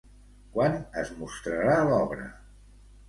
Quan 0.53 0.77
es 1.01 1.11
mostrarà 1.21 1.77
l'obra? 1.91 2.27